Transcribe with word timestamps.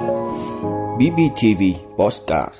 BBTV 0.00 1.62
Postcard 1.96 2.54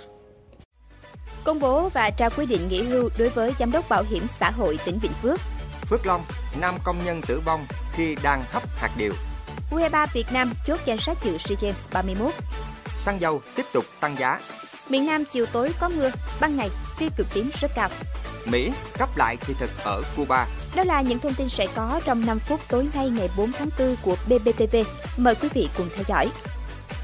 Công 1.44 1.60
bố 1.60 1.89
và 1.89 2.10
trao 2.10 2.31
quyết 2.36 2.47
định 2.47 2.69
nghỉ 2.69 2.82
hưu 2.82 3.10
đối 3.19 3.28
với 3.28 3.52
Giám 3.59 3.73
đốc 3.73 3.89
Bảo 3.89 4.03
hiểm 4.11 4.27
xã 4.41 4.51
hội 4.51 4.79
tỉnh 4.85 4.99
Bình 5.03 5.13
Phước. 5.23 5.41
Phước 5.83 6.07
Long, 6.07 6.23
nam 6.61 6.75
công 6.85 7.05
nhân 7.05 7.21
tử 7.27 7.41
vong 7.45 7.67
khi 7.93 8.17
đang 8.23 8.43
hấp 8.51 8.63
hạt 8.77 8.91
điều. 8.97 9.13
U23 9.71 10.07
Việt 10.13 10.27
Nam 10.33 10.53
chốt 10.67 10.81
danh 10.85 10.99
sách 10.99 11.17
dự 11.25 11.39
SEA 11.39 11.59
Games 11.61 11.83
31. 11.93 12.31
Xăng 12.95 13.21
dầu 13.21 13.41
tiếp 13.57 13.67
tục 13.72 13.85
tăng 14.01 14.17
giá. 14.19 14.41
Miền 14.88 15.07
Nam 15.07 15.25
chiều 15.33 15.47
tối 15.47 15.72
có 15.81 15.88
mưa, 15.88 16.11
ban 16.41 16.57
ngày 16.57 16.70
tia 16.98 17.09
cực 17.16 17.27
tím 17.34 17.50
rất 17.61 17.70
cao. 17.75 17.88
Mỹ 18.46 18.72
cấp 18.98 19.09
lại 19.16 19.36
thị 19.41 19.54
thực 19.59 19.70
ở 19.84 20.02
Cuba. 20.16 20.46
Đó 20.77 20.84
là 20.84 21.00
những 21.00 21.18
thông 21.18 21.34
tin 21.34 21.48
sẽ 21.48 21.66
có 21.75 22.00
trong 22.04 22.27
5 22.27 22.38
phút 22.38 22.61
tối 22.68 22.88
nay 22.95 23.11
ngày 23.11 23.29
4 23.36 23.52
tháng 23.52 23.68
4 23.79 23.96
của 24.02 24.16
BBTV. 24.27 24.77
Mời 25.16 25.34
quý 25.34 25.48
vị 25.54 25.68
cùng 25.77 25.88
theo 25.95 26.04
dõi. 26.09 26.29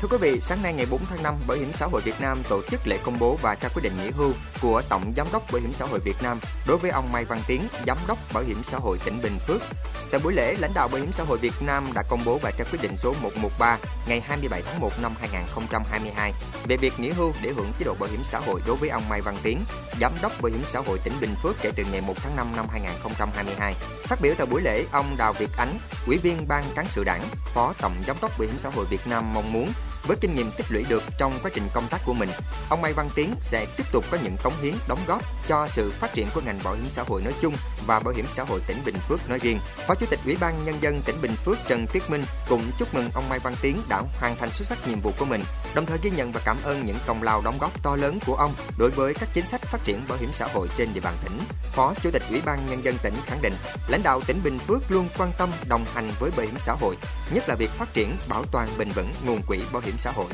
Thưa 0.01 0.09
quý 0.09 0.17
vị, 0.21 0.41
sáng 0.41 0.63
nay 0.63 0.73
ngày 0.73 0.87
4 0.91 1.05
tháng 1.05 1.23
5, 1.23 1.35
Bảo 1.47 1.57
hiểm 1.57 1.73
xã 1.73 1.87
hội 1.87 2.03
Việt 2.05 2.21
Nam 2.21 2.43
tổ 2.49 2.63
chức 2.71 2.81
lễ 2.87 2.99
công 3.05 3.19
bố 3.19 3.37
và 3.43 3.55
trao 3.55 3.71
quyết 3.75 3.83
định 3.83 3.93
nghỉ 4.03 4.11
hưu 4.11 4.33
của 4.63 4.83
Tổng 4.89 5.13
Giám 5.17 5.27
đốc 5.33 5.53
Bảo 5.53 5.61
hiểm 5.61 5.73
xã 5.73 5.85
hội 5.85 6.01
Việt 6.05 6.17
Nam 6.23 6.41
đối 6.67 6.77
với 6.77 6.91
ông 6.91 7.13
Mai 7.13 7.25
Văn 7.25 7.41
Tiến, 7.47 7.63
Giám 7.87 7.99
đốc 8.09 8.19
Bảo 8.33 8.43
hiểm 8.43 8.57
xã 8.63 8.79
hội 8.79 8.99
tỉnh 9.05 9.23
Bình 9.23 9.39
Phước. 9.47 9.63
Tại 10.11 10.21
buổi 10.25 10.33
lễ, 10.33 10.57
lãnh 10.59 10.71
đạo 10.75 10.89
Bảo 10.89 11.01
hiểm 11.01 11.13
xã 11.13 11.25
hội 11.25 11.39
Việt 11.39 11.53
Nam 11.67 11.85
đã 11.95 12.03
công 12.03 12.21
bố 12.25 12.39
và 12.43 12.51
trao 12.51 12.67
quyết 12.73 12.83
định 12.83 12.97
số 12.97 13.15
113 13.23 13.79
ngày 14.09 14.21
27 14.21 14.63
tháng 14.63 14.81
1 14.81 14.91
năm 15.03 15.13
2022 15.21 16.33
về 16.69 16.77
việc 16.77 16.93
nghỉ 16.99 17.11
hưu 17.11 17.33
để 17.43 17.53
hưởng 17.57 17.73
chế 17.79 17.85
độ 17.85 17.95
bảo 18.01 18.09
hiểm 18.11 18.25
xã 18.25 18.39
hội 18.39 18.61
đối 18.67 18.77
với 18.77 18.89
ông 18.89 19.09
Mai 19.09 19.21
Văn 19.21 19.37
Tiến, 19.43 19.61
Giám 20.01 20.13
đốc 20.23 20.33
Bảo 20.43 20.53
hiểm 20.53 20.63
xã 20.65 20.81
hội 20.87 20.99
tỉnh 21.05 21.15
Bình 21.21 21.35
Phước 21.43 21.57
kể 21.63 21.71
từ 21.77 21.85
ngày 21.93 22.01
1 22.01 22.15
tháng 22.17 22.37
5 22.37 22.47
năm 22.57 22.67
2022. 22.71 23.75
Phát 24.05 24.21
biểu 24.21 24.35
tại 24.39 24.47
buổi 24.47 24.63
lễ, 24.63 24.85
ông 24.93 25.17
Đào 25.19 25.33
Việt 25.33 25.51
Ánh, 25.57 25.79
Ủy 26.07 26.17
viên 26.17 26.49
Ban 26.49 26.65
cán 26.75 26.87
sự 26.89 27.05
Đảng, 27.05 27.23
Phó 27.55 27.73
Tổng 27.81 27.95
Giám 28.07 28.17
đốc 28.23 28.39
Bảo 28.39 28.49
hiểm 28.49 28.59
xã 28.59 28.69
hội 28.69 28.87
Việt 28.91 29.07
Nam 29.07 29.35
mong 29.35 29.53
muốn 29.53 29.69
với 30.07 30.17
kinh 30.21 30.35
nghiệm 30.35 30.51
tích 30.57 30.67
lũy 30.71 30.85
được 30.89 31.03
trong 31.19 31.33
quá 31.43 31.51
trình 31.55 31.69
công 31.75 31.89
tác 31.91 32.01
của 32.07 32.15
mình, 32.15 32.29
ông 32.69 32.83
Mai 32.83 32.93
Văn 32.93 33.09
Tiến 33.15 33.35
sẽ 33.43 33.67
tiếp 33.77 33.85
tục 33.93 34.05
có 34.11 34.19
những 34.23 34.37
cống 34.43 34.57
hiến 34.63 34.75
đóng 34.89 35.01
góp 35.07 35.23
cho 35.49 35.69
sự 35.69 35.91
phát 35.91 36.15
triển 36.15 36.29
của 36.35 36.41
ngành 36.41 36.61
bảo 36.65 36.75
hiểm 36.75 36.91
xã 36.91 37.03
hội 37.03 37.23
nói 37.23 37.33
chung 37.43 37.55
và 37.87 38.01
bảo 38.01 38.15
hiểm 38.15 38.27
xã 38.31 38.45
hội 38.45 38.61
tỉnh 38.67 38.77
Bình 38.85 38.97
Phước 39.09 39.29
nói 39.29 39.39
riêng. 39.39 39.59
Phó 39.87 39.95
Chủ 39.95 40.07
tịch 40.11 40.21
Ủy 40.25 40.37
ban 40.41 40.65
nhân 40.65 40.75
dân 40.81 41.03
tỉnh 41.03 41.17
Bình 41.23 41.37
Phước 41.45 41.59
Trần 41.69 41.87
Tuyết 41.93 42.11
Minh 42.11 42.25
cũng 42.49 42.71
chúc 42.79 42.95
mừng 42.95 43.11
ông 43.15 43.29
Mai 43.29 43.39
Văn 43.39 43.55
Tiến 43.63 43.81
đã 43.89 44.03
hoàn 44.21 44.37
thành 44.37 44.51
xuất 44.51 44.69
sắc 44.69 44.89
nhiệm 44.89 45.01
vụ 45.01 45.13
của 45.19 45.25
mình, 45.25 45.43
đồng 45.75 45.87
thời 45.87 45.99
ghi 46.03 46.11
nhận 46.11 46.33
và 46.33 46.41
cảm 46.45 46.57
ơn 46.65 46.87
những 46.87 46.99
công 47.07 47.23
lao 47.23 47.43
đóng 47.45 47.59
góp 47.61 47.83
to 47.83 47.97
lớn 47.97 48.19
của 48.27 48.35
ông 48.35 48.55
đối 48.79 48.91
với 48.91 49.15
các 49.15 49.29
chính 49.35 49.49
sách 49.49 49.61
phát 49.63 49.85
triển 49.85 50.09
bảo 50.09 50.19
hiểm 50.19 50.31
xã 50.33 50.47
hội 50.55 50.69
trên 50.79 50.89
địa 50.95 51.01
bàn 51.01 51.15
tỉnh. 51.25 51.39
Phó 51.73 51.95
Chủ 52.03 52.11
tịch 52.11 52.23
Ủy 52.31 52.41
ban 52.45 52.67
nhân 52.67 52.85
dân 52.85 52.99
tỉnh 53.03 53.15
khẳng 53.27 53.43
định, 53.43 53.55
lãnh 53.89 54.03
đạo 54.03 54.21
tỉnh 54.27 54.41
Bình 54.45 54.59
Phước 54.59 54.91
luôn 54.91 55.09
quan 55.19 55.33
tâm 55.39 55.51
đồng 55.69 55.85
hành 55.95 56.11
với 56.21 56.31
bảo 56.37 56.47
hiểm 56.47 56.59
xã 56.59 56.73
hội, 56.81 56.97
nhất 57.31 57.49
là 57.49 57.55
việc 57.55 57.71
phát 57.71 57.95
triển 57.95 58.17
bảo 58.29 58.45
toàn 58.53 58.69
bền 58.79 58.89
vững 58.91 59.15
nguồn 59.27 59.43
quỹ 59.43 59.61
bảo 59.73 59.83
hiểm 59.85 59.95
xã 59.99 60.11
hội. 60.11 60.27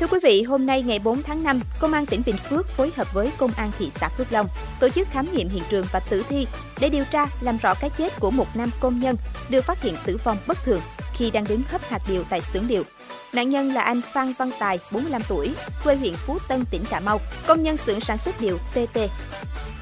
Thưa 0.00 0.06
quý 0.06 0.18
vị, 0.22 0.42
hôm 0.42 0.66
nay 0.66 0.82
ngày 0.82 0.98
4 0.98 1.22
tháng 1.22 1.42
5, 1.42 1.60
Công 1.80 1.92
an 1.92 2.06
tỉnh 2.06 2.22
Bình 2.26 2.36
Phước 2.36 2.68
phối 2.68 2.92
hợp 2.96 3.12
với 3.12 3.32
Công 3.38 3.50
an 3.56 3.70
thị 3.78 3.90
xã 3.90 4.08
Phước 4.08 4.32
Long 4.32 4.46
tổ 4.80 4.88
chức 4.88 5.08
khám 5.10 5.34
nghiệm 5.34 5.48
hiện 5.48 5.62
trường 5.68 5.86
và 5.92 6.00
tử 6.00 6.24
thi 6.28 6.46
để 6.80 6.88
điều 6.88 7.04
tra 7.04 7.26
làm 7.40 7.58
rõ 7.58 7.74
cái 7.74 7.90
chết 7.90 8.20
của 8.20 8.30
một 8.30 8.46
nam 8.54 8.70
công 8.80 8.98
nhân 8.98 9.16
được 9.50 9.64
phát 9.64 9.82
hiện 9.82 9.94
tử 10.06 10.16
vong 10.24 10.36
bất 10.46 10.64
thường 10.64 10.80
khi 11.14 11.30
đang 11.30 11.44
đứng 11.48 11.62
hấp 11.68 11.88
hạt 11.88 12.02
điều 12.08 12.24
tại 12.30 12.40
xưởng 12.40 12.68
điều. 12.68 12.82
Nạn 13.32 13.48
nhân 13.48 13.74
là 13.74 13.82
anh 13.82 14.00
Phan 14.12 14.32
Văn 14.38 14.50
Tài, 14.58 14.78
45 14.92 15.22
tuổi, 15.28 15.54
quê 15.84 15.96
huyện 15.96 16.14
Phú 16.16 16.38
Tân, 16.48 16.64
tỉnh 16.70 16.84
Cà 16.90 17.00
Mau, 17.00 17.20
công 17.46 17.62
nhân 17.62 17.76
xưởng 17.76 18.00
sản 18.00 18.18
xuất 18.18 18.40
điều 18.40 18.58
TT. 18.58 18.98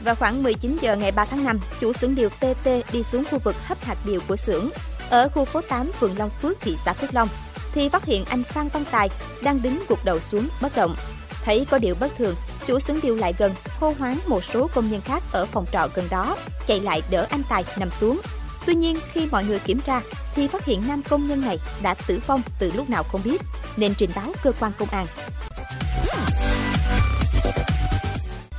Vào 0.05 0.15
khoảng 0.15 0.43
19 0.43 0.77
giờ 0.81 0.97
ngày 0.97 1.13
3 1.13 1.25
tháng 1.25 1.45
5, 1.45 1.61
chủ 1.81 1.93
xưởng 1.93 2.15
điều 2.15 2.29
TT 2.29 2.69
đi 2.93 3.03
xuống 3.03 3.25
khu 3.31 3.39
vực 3.39 3.57
hấp 3.67 3.85
hạt 3.85 3.97
điều 4.07 4.21
của 4.29 4.37
xưởng 4.37 4.71
ở 5.11 5.29
khu 5.29 5.45
phố 5.45 5.61
8 5.61 5.93
phường 5.93 6.19
Long 6.19 6.31
Phước, 6.31 6.61
thị 6.61 6.77
xã 6.85 6.93
Phước 6.93 7.15
Long 7.15 7.29
thì 7.77 7.89
phát 7.89 8.05
hiện 8.05 8.25
anh 8.25 8.43
Phan 8.43 8.69
Văn 8.69 8.85
Tài 8.91 9.11
đang 9.43 9.63
đứng 9.63 9.83
gục 9.89 10.05
đầu 10.05 10.21
xuống 10.21 10.49
bất 10.61 10.77
động. 10.77 10.97
Thấy 11.45 11.67
có 11.71 11.79
điều 11.79 11.95
bất 11.95 12.17
thường, 12.17 12.35
chủ 12.67 12.79
xưởng 12.79 12.99
điều 13.03 13.17
lại 13.17 13.35
gần, 13.39 13.55
hô 13.81 13.95
hoáng 13.99 14.19
một 14.27 14.45
số 14.45 14.69
công 14.75 14.91
nhân 14.91 15.01
khác 15.01 15.23
ở 15.33 15.47
phòng 15.47 15.67
trọ 15.73 15.89
gần 15.95 16.07
đó, 16.11 16.37
chạy 16.67 16.81
lại 16.81 17.03
đỡ 17.11 17.27
anh 17.31 17.43
Tài 17.49 17.65
nằm 17.79 17.91
xuống. 18.01 18.21
Tuy 18.67 18.75
nhiên, 18.75 18.99
khi 19.13 19.29
mọi 19.31 19.45
người 19.45 19.59
kiểm 19.59 19.81
tra, 19.81 20.01
thì 20.35 20.49
phát 20.49 20.65
hiện 20.65 20.83
nam 20.89 21.03
công 21.09 21.29
nhân 21.29 21.41
này 21.41 21.59
đã 21.83 21.95
tử 21.95 22.21
vong 22.27 22.43
từ 22.59 22.73
lúc 22.75 22.91
nào 22.91 23.03
không 23.03 23.21
biết, 23.25 23.43
nên 23.77 23.95
trình 23.95 24.11
báo 24.15 24.33
cơ 24.43 24.53
quan 24.61 24.73
công 24.79 24.89
an. 24.89 25.07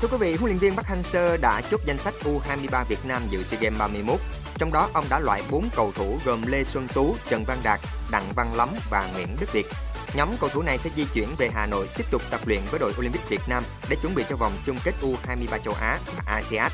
Thưa 0.01 0.07
quý 0.07 0.17
vị, 0.19 0.35
huấn 0.35 0.45
luyện 0.45 0.57
viên 0.57 0.75
Park 0.75 0.87
Hang-seo 0.87 1.37
đã 1.41 1.61
chốt 1.71 1.81
danh 1.85 1.97
sách 1.97 2.13
U23 2.23 2.83
Việt 2.89 3.05
Nam 3.05 3.21
dự 3.29 3.43
SEA 3.43 3.59
Games 3.59 3.79
31. 3.79 4.19
Trong 4.57 4.71
đó, 4.71 4.89
ông 4.93 5.05
đã 5.09 5.19
loại 5.19 5.43
4 5.51 5.69
cầu 5.75 5.91
thủ 5.95 6.19
gồm 6.25 6.41
Lê 6.47 6.63
Xuân 6.63 6.87
Tú, 6.87 7.15
Trần 7.29 7.43
Văn 7.47 7.59
Đạt, 7.63 7.79
Đặng 8.11 8.33
Văn 8.35 8.55
Lắm 8.55 8.69
và 8.89 9.09
Nguyễn 9.13 9.27
Đức 9.39 9.53
Việt. 9.53 9.65
Nhóm 10.15 10.29
cầu 10.39 10.49
thủ 10.49 10.61
này 10.61 10.77
sẽ 10.77 10.89
di 10.95 11.05
chuyển 11.13 11.27
về 11.37 11.49
Hà 11.53 11.65
Nội 11.65 11.89
tiếp 11.97 12.03
tục 12.11 12.21
tập 12.29 12.41
luyện 12.45 12.59
với 12.71 12.79
đội 12.79 12.93
Olympic 12.99 13.29
Việt 13.29 13.41
Nam 13.47 13.63
để 13.89 13.95
chuẩn 14.01 14.15
bị 14.15 14.23
cho 14.29 14.35
vòng 14.35 14.53
chung 14.65 14.77
kết 14.83 14.93
U23 15.01 15.57
châu 15.57 15.73
Á 15.73 15.99
và 16.17 16.23
ASEAN. 16.25 16.71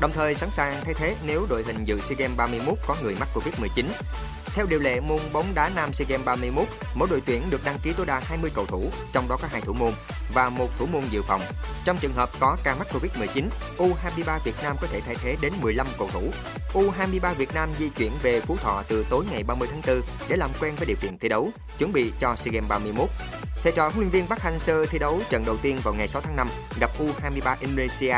Đồng 0.00 0.12
thời 0.12 0.34
sẵn 0.34 0.50
sàng 0.50 0.80
thay 0.84 0.94
thế 0.94 1.16
nếu 1.26 1.46
đội 1.48 1.62
hình 1.62 1.84
dự 1.84 2.00
SEA 2.00 2.16
Games 2.18 2.36
31 2.36 2.78
có 2.86 2.96
người 3.02 3.16
mắc 3.20 3.28
Covid-19. 3.34 3.84
Theo 4.54 4.66
điều 4.66 4.80
lệ 4.80 5.00
môn 5.00 5.18
bóng 5.32 5.54
đá 5.54 5.70
nam 5.74 5.92
SEA 5.92 6.06
Games 6.08 6.26
31, 6.26 6.68
mỗi 6.94 7.08
đội 7.10 7.22
tuyển 7.26 7.50
được 7.50 7.64
đăng 7.64 7.78
ký 7.82 7.92
tối 7.92 8.06
đa 8.06 8.20
20 8.24 8.50
cầu 8.54 8.66
thủ, 8.66 8.90
trong 9.12 9.28
đó 9.28 9.36
có 9.42 9.48
hai 9.50 9.60
thủ 9.60 9.72
môn 9.72 9.92
và 10.34 10.48
một 10.48 10.68
thủ 10.78 10.86
môn 10.86 11.02
dự 11.10 11.22
phòng. 11.22 11.42
Trong 11.84 11.98
trường 11.98 12.12
hợp 12.12 12.28
có 12.40 12.56
ca 12.64 12.74
mắc 12.74 12.88
Covid-19, 12.92 13.48
U23 13.78 14.38
Việt 14.44 14.54
Nam 14.62 14.76
có 14.80 14.86
thể 14.92 15.00
thay 15.00 15.16
thế 15.22 15.36
đến 15.40 15.52
15 15.60 15.86
cầu 15.98 16.10
thủ. 16.12 16.30
U23 16.72 17.34
Việt 17.34 17.54
Nam 17.54 17.68
di 17.78 17.88
chuyển 17.88 18.12
về 18.22 18.40
Phú 18.40 18.56
Thọ 18.56 18.82
từ 18.88 19.06
tối 19.10 19.24
ngày 19.30 19.42
30 19.42 19.68
tháng 19.70 19.82
4 19.86 20.02
để 20.28 20.36
làm 20.36 20.50
quen 20.60 20.74
với 20.76 20.86
điều 20.86 20.96
kiện 21.02 21.18
thi 21.18 21.28
đấu, 21.28 21.50
chuẩn 21.78 21.92
bị 21.92 22.12
cho 22.20 22.36
SEA 22.36 22.52
Games 22.52 22.68
31. 22.68 23.08
Thầy 23.62 23.72
trò 23.72 23.88
huấn 23.88 23.98
luyện 23.98 24.10
viên 24.10 24.26
Park 24.26 24.42
Hang-seo 24.42 24.86
thi 24.86 24.98
đấu 24.98 25.20
trận 25.30 25.44
đầu 25.46 25.56
tiên 25.62 25.78
vào 25.84 25.94
ngày 25.94 26.08
6 26.08 26.22
tháng 26.22 26.36
5 26.36 26.48
gặp 26.80 26.90
U23 26.98 27.56
Indonesia. 27.60 28.16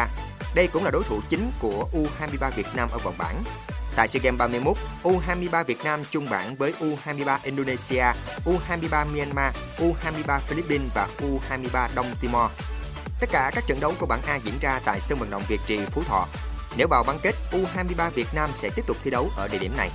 Đây 0.55 0.67
cũng 0.67 0.85
là 0.85 0.91
đối 0.91 1.05
thủ 1.05 1.21
chính 1.29 1.51
của 1.61 1.89
U23 1.93 2.51
Việt 2.57 2.67
Nam 2.75 2.89
ở 2.93 2.99
vòng 2.99 3.15
bảng. 3.19 3.45
Tại 3.97 4.09
SEA 4.09 4.21
Games 4.23 4.39
31, 4.39 4.77
U23 5.03 5.65
Việt 5.65 5.85
Nam 5.85 6.03
chung 6.11 6.27
bảng 6.31 6.57
với 6.57 6.73
U23 6.81 7.39
Indonesia, 7.43 8.05
U23 8.45 9.07
Myanmar, 9.15 9.55
U23 9.79 10.41
Philippines 10.41 10.91
và 10.95 11.09
U23 11.19 11.89
Đông 11.95 12.07
Timor. 12.21 12.51
Tất 13.21 13.27
cả 13.33 13.51
các 13.55 13.65
trận 13.67 13.79
đấu 13.81 13.93
của 14.01 14.07
bảng 14.07 14.23
A 14.27 14.37
diễn 14.37 14.55
ra 14.61 14.81
tại 14.85 15.01
sân 15.01 15.19
vận 15.19 15.31
động 15.31 15.43
Việt 15.49 15.61
Trì, 15.67 15.79
Phú 15.87 16.03
Thọ. 16.09 16.27
Nếu 16.77 16.87
vào 16.91 17.05
bán 17.07 17.19
kết, 17.23 17.35
U23 17.53 18.11
Việt 18.11 18.27
Nam 18.35 18.51
sẽ 18.55 18.71
tiếp 18.77 18.83
tục 18.87 18.97
thi 19.05 19.11
đấu 19.11 19.31
ở 19.37 19.49
địa 19.49 19.59
điểm 19.59 19.73
này. 19.77 19.91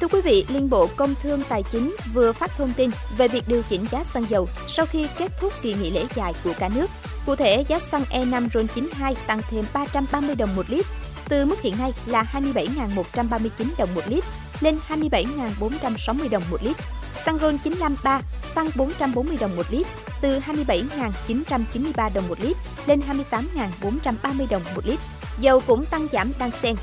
Thưa 0.00 0.08
quý 0.08 0.20
vị, 0.20 0.46
Liên 0.48 0.70
Bộ 0.70 0.86
Công 0.96 1.14
Thương 1.22 1.42
Tài 1.48 1.62
chính 1.62 1.96
vừa 2.14 2.32
phát 2.32 2.50
thông 2.56 2.72
tin 2.76 2.90
về 3.18 3.28
việc 3.28 3.48
điều 3.48 3.62
chỉnh 3.62 3.86
giá 3.90 4.04
xăng 4.04 4.30
dầu 4.30 4.48
sau 4.68 4.86
khi 4.86 5.08
kết 5.18 5.32
thúc 5.40 5.52
kỳ 5.62 5.74
nghỉ 5.74 5.90
lễ 5.90 6.06
dài 6.14 6.32
của 6.44 6.52
cả 6.58 6.68
nước. 6.68 6.90
Cụ 7.26 7.36
thể, 7.36 7.64
giá 7.68 7.78
xăng 7.78 8.04
E5 8.10 8.48
RON92 8.48 9.14
tăng 9.26 9.40
thêm 9.50 9.64
330 9.72 10.34
đồng 10.34 10.56
một 10.56 10.64
lít, 10.68 10.86
từ 11.28 11.46
mức 11.46 11.62
hiện 11.62 11.78
nay 11.78 11.92
là 12.06 12.24
27.139 12.32 13.48
đồng 13.78 13.94
một 13.94 14.02
lít 14.06 14.24
lên 14.60 14.78
27.460 14.88 16.28
đồng 16.30 16.42
một 16.50 16.62
lít. 16.62 16.76
Xăng 17.24 17.38
RON 17.38 17.58
953 17.58 18.20
tăng 18.54 18.70
440 18.76 19.36
đồng 19.40 19.56
một 19.56 19.66
lít, 19.70 19.86
từ 20.20 20.38
27.993 20.38 22.12
đồng 22.14 22.28
một 22.28 22.40
lít 22.40 22.56
lên 22.86 23.00
28.430 23.30 24.46
đồng 24.50 24.62
một 24.74 24.86
lít. 24.86 25.00
Dầu 25.38 25.60
cũng 25.66 25.86
tăng 25.86 26.08
giảm 26.12 26.32
đang 26.38 26.50
xen. 26.50 26.76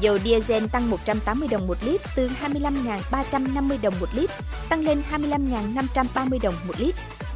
Dầu 0.00 0.18
diesel 0.24 0.66
tăng 0.66 0.90
180 0.90 1.48
đồng 1.48 1.66
một 1.66 1.76
lít 1.84 2.00
từ 2.16 2.30
25.350 2.42 3.76
đồng 3.82 3.94
một 4.00 4.08
lít, 4.14 4.30
tăng 4.68 4.84
lên 4.84 5.02
25.530 5.10 6.38
đồng 6.42 6.54
một 6.66 6.74
lít. 6.78 6.94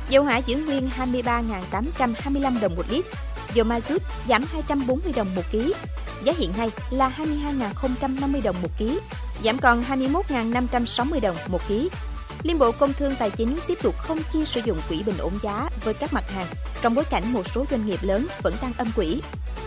Dầu 0.09 0.25
hỏa 0.25 0.37
giữ 0.37 0.57
nguyên 0.57 0.91
23.825 0.99 2.61
đồng 2.61 2.77
một 2.77 2.85
lít. 2.91 3.05
Dầu 3.55 3.65
ma 3.65 3.81
rút 3.81 4.03
giảm 4.29 4.45
240 4.53 5.13
đồng 5.17 5.35
một 5.35 5.43
ký. 5.53 5.75
Giá 6.25 6.33
hiện 6.39 6.53
nay 6.59 6.71
là 6.91 7.13
22.050 7.17 8.43
đồng 8.43 8.63
một 8.63 8.69
ký, 8.79 9.01
giảm 9.45 9.59
còn 9.59 9.83
21.560 9.83 11.21
đồng 11.21 11.37
một 11.49 11.69
ký. 11.69 11.91
Liên 12.43 12.59
Bộ 12.59 12.73
Công 12.73 12.93
Thương 12.93 13.15
Tài 13.19 13.31
chính 13.31 13.59
tiếp 13.67 13.79
tục 13.83 13.95
không 13.99 14.19
chi 14.33 14.45
sử 14.45 14.61
dụng 14.65 14.81
quỹ 14.89 15.03
bình 15.03 15.19
ổn 15.19 15.33
giá 15.43 15.69
với 15.85 15.95
các 15.95 16.13
mặt 16.13 16.31
hàng 16.31 16.47
trong 16.83 16.95
bối 16.95 17.05
cảnh 17.05 17.33
một 17.33 17.49
số 17.49 17.65
doanh 17.71 17.87
nghiệp 17.87 17.99
lớn 18.03 18.27
vẫn 18.43 18.55
đang 18.63 18.73
âm 18.79 18.93
quỹ. 18.97 19.21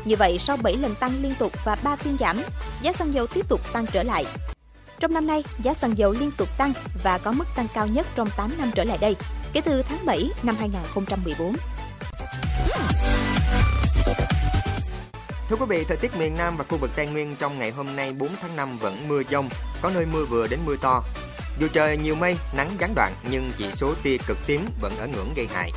Như 0.05 0.15
vậy, 0.15 0.37
sau 0.37 0.57
7 0.57 0.75
lần 0.75 0.95
tăng 0.95 1.21
liên 1.21 1.33
tục 1.39 1.51
và 1.65 1.75
3 1.83 1.95
phiên 1.95 2.17
giảm, 2.19 2.41
giá 2.81 2.93
xăng 2.93 3.13
dầu 3.13 3.27
tiếp 3.27 3.49
tục 3.49 3.61
tăng 3.73 3.85
trở 3.85 4.03
lại. 4.03 4.25
Trong 4.99 5.13
năm 5.13 5.27
nay, 5.27 5.43
giá 5.63 5.73
xăng 5.73 5.97
dầu 5.97 6.11
liên 6.11 6.31
tục 6.37 6.47
tăng 6.57 6.73
và 7.03 7.17
có 7.17 7.31
mức 7.31 7.45
tăng 7.55 7.67
cao 7.73 7.87
nhất 7.87 8.07
trong 8.15 8.29
8 8.37 8.57
năm 8.57 8.71
trở 8.75 8.83
lại 8.83 8.97
đây, 9.01 9.15
kể 9.53 9.61
từ 9.61 9.83
tháng 9.89 10.05
7 10.05 10.29
năm 10.43 10.55
2014. 10.59 11.55
Thưa 15.49 15.55
quý 15.55 15.65
vị, 15.69 15.83
thời 15.87 15.97
tiết 15.97 16.17
miền 16.17 16.37
Nam 16.37 16.57
và 16.57 16.63
khu 16.63 16.77
vực 16.77 16.91
Tây 16.95 17.07
Nguyên 17.07 17.35
trong 17.35 17.59
ngày 17.59 17.71
hôm 17.71 17.95
nay 17.95 18.13
4 18.13 18.29
tháng 18.41 18.55
5 18.55 18.77
vẫn 18.77 19.07
mưa 19.07 19.21
dông, 19.31 19.49
có 19.81 19.91
nơi 19.95 20.05
mưa 20.05 20.25
vừa 20.25 20.47
đến 20.47 20.59
mưa 20.65 20.75
to. 20.81 21.03
Dù 21.59 21.67
trời 21.73 21.97
nhiều 21.97 22.15
mây, 22.15 22.37
nắng 22.57 22.75
gián 22.79 22.93
đoạn 22.95 23.13
nhưng 23.29 23.51
chỉ 23.57 23.71
số 23.73 23.93
tia 24.03 24.17
cực 24.27 24.37
tím 24.47 24.65
vẫn 24.81 24.97
ở 24.97 25.07
ngưỡng 25.07 25.33
gây 25.35 25.47
hại. 25.47 25.71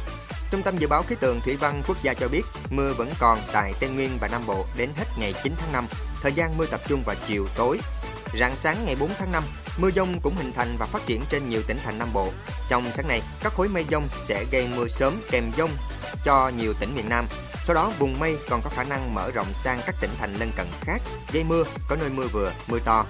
Trung 0.50 0.62
tâm 0.62 0.78
Dự 0.78 0.88
báo 0.88 1.02
Khí 1.02 1.16
tượng 1.20 1.40
Thủy 1.40 1.56
văn 1.56 1.82
Quốc 1.86 1.96
gia 2.02 2.14
cho 2.14 2.28
biết 2.28 2.42
mưa 2.70 2.92
vẫn 2.92 3.12
còn 3.18 3.38
tại 3.52 3.72
Tây 3.80 3.90
Nguyên 3.90 4.18
và 4.20 4.28
Nam 4.28 4.42
Bộ 4.46 4.64
đến 4.76 4.90
hết 4.96 5.04
ngày 5.18 5.34
9 5.42 5.52
tháng 5.58 5.72
5, 5.72 5.86
thời 6.22 6.32
gian 6.32 6.58
mưa 6.58 6.66
tập 6.66 6.80
trung 6.88 7.02
vào 7.06 7.16
chiều 7.26 7.46
tối. 7.56 7.78
Rạng 8.40 8.56
sáng 8.56 8.84
ngày 8.84 8.96
4 9.00 9.10
tháng 9.18 9.32
5, 9.32 9.44
mưa 9.78 9.90
dông 9.90 10.20
cũng 10.20 10.36
hình 10.36 10.52
thành 10.52 10.76
và 10.78 10.86
phát 10.86 11.06
triển 11.06 11.22
trên 11.30 11.48
nhiều 11.48 11.62
tỉnh 11.66 11.78
thành 11.84 11.98
Nam 11.98 12.12
Bộ. 12.12 12.28
Trong 12.68 12.92
sáng 12.92 13.08
nay, 13.08 13.22
các 13.42 13.54
khối 13.54 13.68
mây 13.68 13.84
dông 13.90 14.08
sẽ 14.16 14.44
gây 14.50 14.68
mưa 14.76 14.86
sớm 14.88 15.20
kèm 15.30 15.50
dông 15.56 15.70
cho 16.24 16.50
nhiều 16.56 16.74
tỉnh 16.80 16.94
miền 16.94 17.08
Nam. 17.08 17.26
Sau 17.64 17.74
đó, 17.74 17.92
vùng 17.98 18.20
mây 18.20 18.36
còn 18.48 18.62
có 18.62 18.70
khả 18.70 18.84
năng 18.84 19.14
mở 19.14 19.30
rộng 19.30 19.54
sang 19.54 19.80
các 19.86 19.94
tỉnh 20.00 20.10
thành 20.18 20.34
lân 20.34 20.52
cận 20.56 20.66
khác, 20.80 21.02
gây 21.32 21.44
mưa, 21.44 21.64
có 21.88 21.96
nơi 21.96 22.10
mưa 22.10 22.26
vừa, 22.26 22.52
mưa 22.66 22.78
to. 22.84 23.06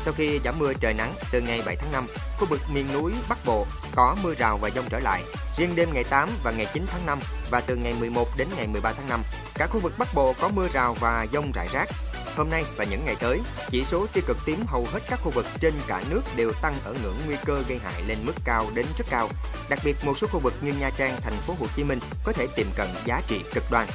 Sau 0.00 0.14
khi 0.16 0.40
giảm 0.44 0.58
mưa 0.58 0.72
trời 0.74 0.94
nắng 0.94 1.14
từ 1.32 1.40
ngày 1.40 1.62
7 1.66 1.76
tháng 1.76 1.92
5, 1.92 2.06
khu 2.38 2.46
vực 2.46 2.60
miền 2.74 2.92
núi 2.92 3.12
Bắc 3.28 3.38
Bộ 3.46 3.66
có 3.94 4.16
mưa 4.22 4.34
rào 4.34 4.58
và 4.58 4.70
dông 4.70 4.84
trở 4.90 4.98
lại. 4.98 5.22
Riêng 5.56 5.76
đêm 5.76 5.88
ngày 5.94 6.04
8 6.04 6.30
và 6.44 6.50
ngày 6.50 6.66
9 6.74 6.86
tháng 6.90 7.06
5 7.06 7.18
và 7.50 7.60
từ 7.60 7.76
ngày 7.76 7.94
11 8.00 8.28
đến 8.36 8.48
ngày 8.56 8.66
13 8.66 8.92
tháng 8.92 9.08
5, 9.08 9.22
cả 9.54 9.66
khu 9.66 9.80
vực 9.80 9.92
Bắc 9.98 10.14
Bộ 10.14 10.34
có 10.40 10.48
mưa 10.48 10.68
rào 10.72 10.96
và 11.00 11.26
dông 11.32 11.52
rải 11.52 11.68
rác. 11.72 11.88
Hôm 12.36 12.50
nay 12.50 12.64
và 12.76 12.84
những 12.84 13.04
ngày 13.04 13.16
tới, 13.20 13.40
chỉ 13.70 13.84
số 13.84 14.06
tiêu 14.12 14.24
cực 14.26 14.36
tím 14.46 14.66
hầu 14.66 14.86
hết 14.92 15.00
các 15.10 15.20
khu 15.22 15.30
vực 15.30 15.46
trên 15.60 15.74
cả 15.86 16.02
nước 16.10 16.20
đều 16.36 16.52
tăng 16.62 16.74
ở 16.84 16.94
ngưỡng 17.02 17.16
nguy 17.26 17.36
cơ 17.44 17.62
gây 17.68 17.78
hại 17.78 18.02
lên 18.06 18.18
mức 18.22 18.32
cao 18.44 18.66
đến 18.74 18.86
rất 18.98 19.04
cao. 19.10 19.28
Đặc 19.68 19.78
biệt 19.84 19.96
một 20.04 20.18
số 20.18 20.26
khu 20.26 20.38
vực 20.38 20.54
như 20.60 20.72
Nha 20.80 20.90
Trang, 20.98 21.16
thành 21.22 21.36
phố 21.46 21.54
Hồ 21.60 21.66
Chí 21.76 21.84
Minh 21.84 21.98
có 22.24 22.32
thể 22.32 22.46
tiềm 22.56 22.66
cận 22.76 22.88
giá 23.04 23.22
trị 23.26 23.40
cực 23.54 23.64
đoan. 23.70 23.88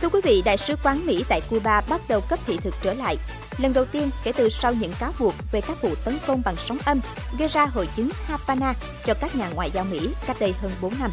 Thưa 0.00 0.08
quý 0.08 0.20
vị, 0.24 0.42
Đại 0.44 0.56
sứ 0.56 0.76
quán 0.82 1.06
Mỹ 1.06 1.24
tại 1.28 1.40
Cuba 1.50 1.80
bắt 1.80 2.00
đầu 2.08 2.20
cấp 2.20 2.38
thị 2.46 2.58
thực 2.62 2.74
trở 2.82 2.94
lại. 2.94 3.16
Lần 3.58 3.72
đầu 3.72 3.84
tiên 3.84 4.10
kể 4.24 4.32
từ 4.32 4.48
sau 4.48 4.72
những 4.72 4.92
cáo 5.00 5.12
buộc 5.18 5.34
về 5.52 5.60
các 5.60 5.82
vụ 5.82 5.94
tấn 6.04 6.18
công 6.26 6.42
bằng 6.44 6.56
sóng 6.56 6.78
âm 6.84 7.00
gây 7.38 7.48
ra 7.48 7.66
hội 7.66 7.88
chứng 7.96 8.10
Havana 8.26 8.74
cho 9.04 9.14
các 9.14 9.36
nhà 9.36 9.48
ngoại 9.48 9.70
giao 9.70 9.84
Mỹ 9.84 10.08
cách 10.26 10.36
đây 10.40 10.54
hơn 10.58 10.70
4 10.80 10.94
năm. 11.00 11.10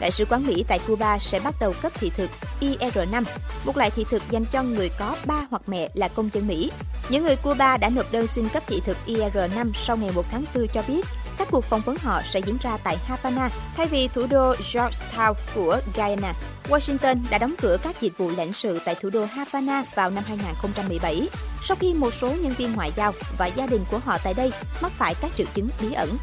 Đại 0.00 0.10
sứ 0.10 0.24
quán 0.24 0.46
Mỹ 0.46 0.64
tại 0.68 0.78
Cuba 0.86 1.18
sẽ 1.18 1.40
bắt 1.40 1.54
đầu 1.60 1.74
cấp 1.82 1.92
thị 1.94 2.10
thực 2.16 2.30
IR5, 2.64 3.24
một 3.64 3.76
loại 3.76 3.90
thị 3.90 4.04
thực 4.10 4.22
dành 4.30 4.44
cho 4.52 4.62
người 4.62 4.90
có 4.98 5.16
ba 5.26 5.46
hoặc 5.50 5.62
mẹ 5.66 5.88
là 5.94 6.08
công 6.08 6.30
dân 6.32 6.46
Mỹ. 6.46 6.70
Những 7.08 7.22
người 7.22 7.36
Cuba 7.36 7.76
đã 7.76 7.88
nộp 7.88 8.12
đơn 8.12 8.26
xin 8.26 8.48
cấp 8.48 8.62
thị 8.66 8.80
thực 8.84 8.96
IR5 9.06 9.72
sau 9.74 9.96
ngày 9.96 10.10
1 10.14 10.24
tháng 10.30 10.44
4 10.54 10.66
cho 10.68 10.82
biết 10.88 11.06
các 11.38 11.48
cuộc 11.50 11.64
phỏng 11.64 11.80
vấn 11.80 11.96
họ 12.02 12.22
sẽ 12.24 12.40
diễn 12.40 12.56
ra 12.62 12.76
tại 12.84 12.96
Havana 13.06 13.50
thay 13.76 13.86
vì 13.86 14.08
thủ 14.08 14.26
đô 14.26 14.54
Georgetown 14.54 15.34
của 15.54 15.80
Guyana. 15.94 16.34
Washington 16.68 17.16
đã 17.30 17.38
đóng 17.38 17.54
cửa 17.62 17.76
các 17.82 18.00
dịch 18.00 18.18
vụ 18.18 18.30
lãnh 18.36 18.52
sự 18.52 18.80
tại 18.84 18.94
thủ 18.94 19.10
đô 19.10 19.24
Havana 19.24 19.84
vào 19.94 20.10
năm 20.10 20.24
2017 20.26 21.28
sau 21.64 21.76
khi 21.80 21.94
một 21.94 22.14
số 22.14 22.28
nhân 22.28 22.52
viên 22.58 22.72
ngoại 22.72 22.92
giao 22.96 23.12
và 23.38 23.46
gia 23.46 23.66
đình 23.66 23.84
của 23.90 23.98
họ 23.98 24.18
tại 24.24 24.34
đây 24.34 24.52
mắc 24.82 24.92
phải 24.92 25.14
các 25.20 25.30
triệu 25.36 25.46
chứng 25.54 25.68
bí 25.80 25.92
ẩn. 25.92 26.16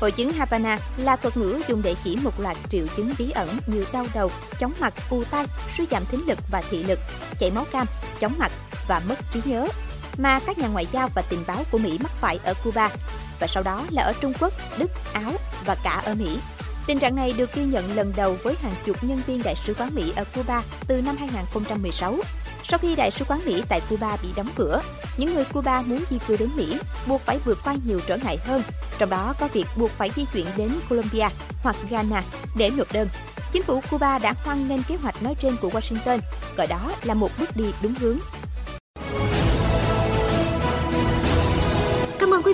Hội 0.00 0.10
chứng 0.10 0.32
Havana 0.32 0.78
là 0.96 1.16
thuật 1.16 1.36
ngữ 1.36 1.62
dùng 1.68 1.82
để 1.82 1.94
chỉ 2.04 2.16
một 2.16 2.40
loạt 2.40 2.56
triệu 2.70 2.86
chứng 2.96 3.12
bí 3.18 3.30
ẩn 3.30 3.58
như 3.66 3.84
đau 3.92 4.06
đầu, 4.14 4.30
chóng 4.58 4.72
mặt, 4.80 4.94
u 5.10 5.24
tai, 5.24 5.46
suy 5.76 5.86
giảm 5.90 6.04
thính 6.04 6.26
lực 6.26 6.38
và 6.50 6.62
thị 6.70 6.82
lực, 6.82 6.98
chảy 7.38 7.50
máu 7.50 7.64
cam, 7.72 7.86
chóng 8.20 8.38
mặt 8.38 8.52
và 8.88 9.02
mất 9.08 9.18
trí 9.32 9.40
nhớ 9.44 9.68
mà 10.18 10.40
các 10.46 10.58
nhà 10.58 10.68
ngoại 10.68 10.86
giao 10.92 11.08
và 11.14 11.22
tình 11.22 11.44
báo 11.46 11.64
của 11.70 11.78
Mỹ 11.78 11.98
mắc 12.02 12.12
phải 12.20 12.38
ở 12.44 12.54
Cuba 12.64 12.90
và 13.40 13.46
sau 13.46 13.62
đó 13.62 13.86
là 13.90 14.02
ở 14.02 14.12
Trung 14.20 14.32
Quốc, 14.40 14.52
Đức, 14.78 14.90
Áo 15.12 15.32
và 15.66 15.76
cả 15.84 16.02
ở 16.04 16.14
Mỹ. 16.14 16.38
Tình 16.86 16.98
trạng 16.98 17.16
này 17.16 17.32
được 17.32 17.54
ghi 17.54 17.64
nhận 17.64 17.96
lần 17.96 18.12
đầu 18.16 18.36
với 18.42 18.54
hàng 18.62 18.74
chục 18.84 19.04
nhân 19.04 19.20
viên 19.26 19.42
đại 19.42 19.54
sứ 19.64 19.74
quán 19.74 19.94
Mỹ 19.94 20.12
ở 20.16 20.24
Cuba 20.34 20.62
từ 20.86 21.00
năm 21.00 21.16
2016. 21.16 22.16
Sau 22.64 22.78
khi 22.78 22.96
đại 22.96 23.10
sứ 23.10 23.24
quán 23.24 23.40
Mỹ 23.46 23.62
tại 23.68 23.80
Cuba 23.90 24.16
bị 24.22 24.28
đóng 24.36 24.48
cửa, 24.56 24.80
những 25.16 25.34
người 25.34 25.44
Cuba 25.44 25.82
muốn 25.82 26.04
di 26.10 26.18
cư 26.28 26.36
đến 26.36 26.50
Mỹ 26.56 26.78
buộc 27.06 27.20
phải 27.20 27.38
vượt 27.44 27.58
qua 27.64 27.74
nhiều 27.84 28.00
trở 28.06 28.16
ngại 28.16 28.38
hơn, 28.44 28.62
trong 28.98 29.10
đó 29.10 29.34
có 29.40 29.48
việc 29.52 29.66
buộc 29.76 29.90
phải 29.90 30.10
di 30.16 30.24
chuyển 30.32 30.46
đến 30.56 30.72
Colombia 30.88 31.28
hoặc 31.62 31.76
Ghana 31.90 32.22
để 32.56 32.70
nộp 32.70 32.92
đơn. 32.92 33.08
Chính 33.52 33.62
phủ 33.62 33.82
Cuba 33.90 34.18
đã 34.18 34.34
hoan 34.44 34.68
nghênh 34.68 34.82
kế 34.82 34.96
hoạch 34.96 35.22
nói 35.22 35.34
trên 35.34 35.56
của 35.56 35.68
Washington, 35.68 36.18
gọi 36.56 36.66
đó 36.66 36.92
là 37.02 37.14
một 37.14 37.30
bước 37.38 37.56
đi 37.56 37.64
đúng 37.82 37.94
hướng 37.94 38.18